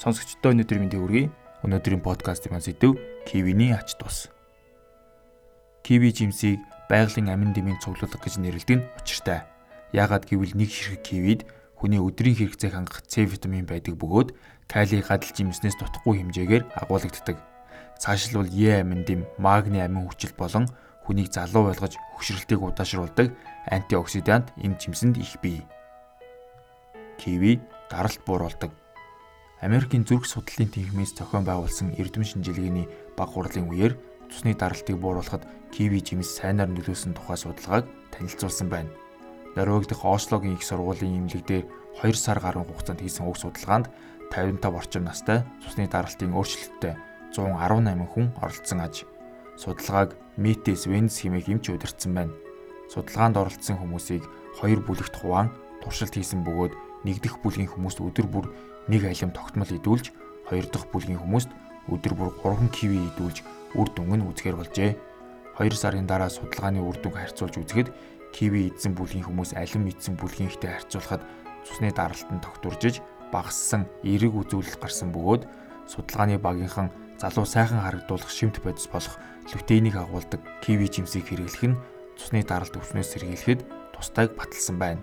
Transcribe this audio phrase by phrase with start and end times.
[0.00, 1.28] Сонсогчдоо өнөөдрийн мэндийг хүргэе.
[1.60, 2.96] Өнөөдрийн подкастын маань сэдв
[3.28, 4.32] Кивиний ач тус.
[5.84, 6.56] Киви жимсийг
[6.88, 9.44] байгалийн амин дэмийн цуглуулга гэж нэрлэдэг нь учиртай.
[9.92, 11.40] Яагаад гэвэл нэг ширхэг кивид
[11.76, 14.32] хүний өдрийн хэрэгцээг хангах С витамин байдаг бөгөөд
[14.72, 17.36] кали гадал жимснээс дутхгүй хэмжээгээр агуулгаддаг.
[18.00, 20.64] Цаашлбал Е амин дэм, магний амин хүчил болон
[21.04, 23.36] хүнийг залуу байлгаж хөгшрөлтийг удаашруулдаг
[23.68, 25.60] антиоксидант энэ жимсэнд их бий.
[27.20, 27.60] Киви
[27.92, 28.72] даралт бууруулдаг
[29.60, 33.92] Америкийн зүрх судлалын тэнхимээс зохион байгуулсан эрдэм шинжилгээний баг хурлын үеэр
[34.32, 38.88] цусны даралтыг бууруулахад киви жимс сайнаар нөлөөсөн тухай судалгааг танилцуулсан байна.
[39.60, 41.64] Норвеги дахь Ослогийн их сургуулийн эмнэлэг дээр
[42.00, 43.92] 2 сар гаруй хугацаанд хийсэн уг судалгаанд
[44.32, 46.96] 55 орчим настай цусны даралтын өөрчлөлттэй
[47.36, 49.04] 118 хүн оролцсон аж.
[49.60, 52.32] Судалгааг Metis Vents хэмээх эмч удирдсан байна.
[52.88, 54.24] Судалгаанд оролцсон хүмүүсийг
[54.56, 55.52] хоёр бүлэгт хуваан
[55.84, 56.72] туршилт хийсэн бөгөөд
[57.04, 58.46] нэгдэх бүлгийн хүмүүст өдөр бүр
[58.90, 60.10] нэг алим тогтмол идүүлж,
[60.50, 61.50] хоёр дахь бүлгийн хүмүүст
[61.86, 63.46] өдөр бүр 3 киви идүүлж
[63.78, 64.98] үр дүнг нь үзэхэр болжээ.
[65.62, 67.88] 2 сарын дараа судалгааны үр дүнг харьцуулж үзэхэд
[68.34, 71.22] киви идсэн бүлгийн хүмүүс алим идсэн бүлгийнхтэй харьцуулахад
[71.66, 72.98] цусны даралтанд тогтворжиж
[73.30, 75.46] багассан эерэг үзүүлэлт гарсан бөгөөд
[75.86, 79.18] судалгааны багийнхан залуу сайхан харагдуулах шимт бодис болох
[79.52, 81.80] лютейнийг агуулдаг киви жимсийг хэрэглэх нь
[82.18, 83.60] цусны даралт өвчнөөс сэргийлэхэд
[83.94, 85.02] тусдайг баталсан байна.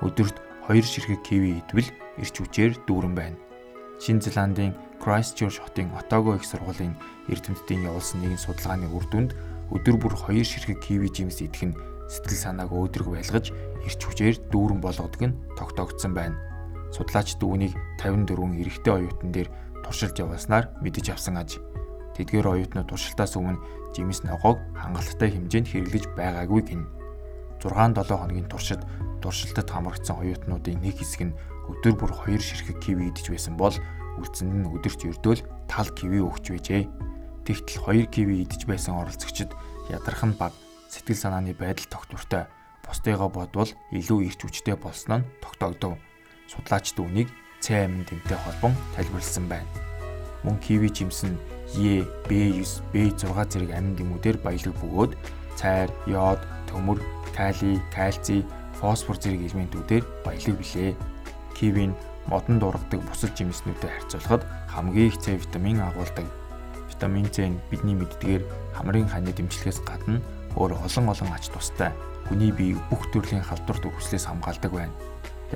[0.00, 1.90] Өдөрт 2 ширхэг киви идвэл
[2.22, 3.34] эрч хүчээр дүүрэн байна.
[3.98, 4.70] Шинэ Зеландын
[5.02, 6.94] Christchurch хотын Otago их сургуулийн
[7.26, 9.34] эрдэмтдийн явуулсан нэгэн судалгааны үр дүнд
[9.74, 13.50] өдөр бүр 2 ширхэг киви жимс идэх нь сэтгэл санааг өөдрөг байлгаж
[13.82, 16.38] эрч хүчээр дүүрэн болгодог нь тогтоогдсон байна.
[16.94, 19.50] Судлаачид үүнийг 54 эрэгтэй оюутан дээр
[19.82, 21.58] туршилт явуулснаар мэдэж авсан аж.
[22.14, 23.58] Тэдгээр оюутнууд туршилтаас өмнө
[23.90, 26.86] жимс ногоог хангалттай хэмжээнд хэрэглэж байгаагүй гин.
[27.62, 28.80] 6-7 хоногийн туршид
[29.20, 31.36] туршилтад хамрагдсан оюутнуудын нэг хэсэг нь
[31.68, 33.74] өдөр бүр 2 ширхэг киви идэж байсан бол
[34.18, 36.88] үлдсэнд нь өдөрт ердөөл тал киви өгч байжээ.
[37.44, 39.52] Тэгтэл 2 киви идэж байсан оролцогчид
[39.92, 40.52] ядарх нь баг
[40.88, 42.48] сэтгэл санааны байдал тогтвортой
[42.84, 46.00] бусдыгаа бодвол илүү ирч хүчтэй болсон нь тогтоогдов.
[46.48, 47.28] Судлаачид үүнийг
[47.60, 49.68] С амин тэмтэй холбон тайлбарлсан байна.
[50.42, 51.36] Мөн киви жимсэн
[51.78, 55.12] Е, B9, B6 зэрэг амин гэмүүдээр баялаг бөгөөд
[55.54, 56.98] цайр, йод, төмөр,
[57.40, 58.44] кали, кальци,
[58.76, 60.92] фосфор зэрэг элементүүдээр баялаг билээ.
[61.56, 61.96] Кивин
[62.28, 66.28] модон дургадаг бусад жимснүүдэд харьцуулахад хамгийн их С витамин агуулдаг.
[66.92, 68.44] Витамин С нь бидний мэддгээр
[68.76, 70.20] хамрын ханы дэмжлэгээс гадна
[70.52, 71.96] өөр олон олон ач тустай.
[72.28, 74.92] Хүний бие бүх төрлийн халдварт өвслээс хамгаалдаг байна.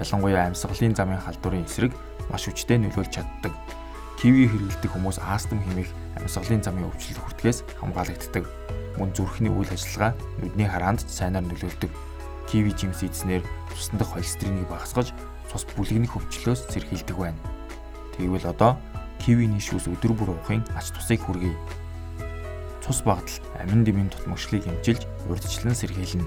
[0.00, 1.92] Ялангуяа амьсгалын замын халдварын эсрэг
[2.32, 3.52] маш хүчтэй нөлөөлж чаддаг.
[4.16, 8.48] Киви хэрэглэдэг хүмүүс астм хэмээх амьсгалын замын өвчлөлт хүртгээс хамгаалагддаг.
[8.94, 11.90] Мөн зүрхний үйл ажиллагаа нүдний хараанд сайнаар нөлөөлдөг
[12.46, 13.42] киви жимс идснээр
[13.74, 15.10] цусны дах холестеринийг багасгаж
[15.50, 17.40] цус бүлэгнэх өвчлөөс сэргийлдэг байна.
[18.14, 18.78] Тэгвэл одоо
[19.18, 21.58] кивиний шүүс өдөр бүр уухын ач тусыг хүргэе.
[22.86, 26.22] Цус багталт амин дэмийн тутмагшлыг хэмжилж урдчлан сэргийлнэ.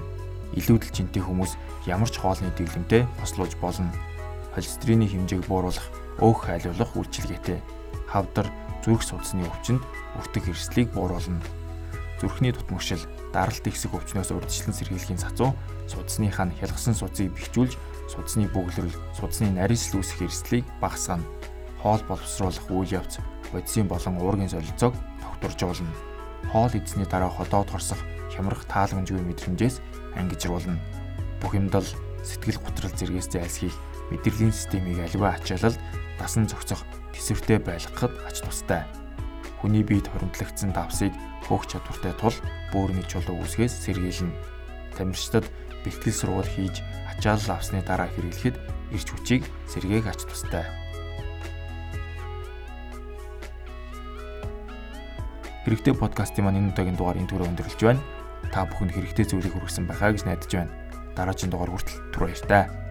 [0.60, 1.56] Илүүдэл жинтэй хүмүүс
[1.88, 3.88] ямар ч хоолны дэглэмтэй хослуулж болно.
[4.52, 5.88] Холестерины хэмжээг бууруулах,
[6.20, 7.62] өөх хайлуулах үйлчилгээтэй.
[8.10, 8.48] Хавдар
[8.84, 9.84] зүрх судасны өвчнөд
[10.18, 11.38] өртөг хэрслийг бууруулна
[12.20, 13.00] зүрхний тутмагшил,
[13.32, 15.54] даралт ихсэх өвчнөөс урьдчилан сэргийлэхийн сацуу
[15.86, 17.78] судасныхаа хялгсан судсыг бэхжүүлж
[18.10, 21.22] судасны бөглөрөл, судасны нарийсл үүсэх эрсдлийг багасгана.
[21.78, 25.92] Хоол боловсруулах үйл явц, бодисын болон уургийн солилцоог тогтворж болно.
[26.50, 28.00] Хоол эзний дараа ходоод хорсох,
[28.34, 29.78] хямрах тааламжгүй мэдрэмжээс
[30.16, 30.80] ангижруулна.
[31.38, 31.86] Бүх юмдал
[32.24, 33.76] сэтгэл готрол зэргээс зайлсхийх,
[34.10, 35.76] мэдрэлийн системийг аливаа ачаалал
[36.18, 36.82] дасан зохицох
[37.14, 38.82] төсөвтэй байлгахад ач тустай
[39.58, 41.12] хүний биед хоригдлогдсон давсыг
[41.46, 42.36] хөөх чадвартай тул
[42.72, 44.34] бөөрийн чулуу үүсгээс сэргийлнэ.
[44.94, 45.46] Тамирчдад
[45.82, 48.56] бэлтгэл сургууль хийж ачаалал авсны дараа хэрэглэхэд
[48.94, 50.66] ирч хүчийг сэргээх ач тустай.
[55.68, 58.00] Хэрэгтэй подкастын маань энэ удаагийн дугаар энэ түрүү өндөрлөж байна.
[58.48, 60.72] Та бүхэнд хэрэгтэй зүйлийг хүргэсэн байхаа гэж найдаж байна.
[61.12, 62.87] Дараагийн дугаар хүртэл түр баяртай.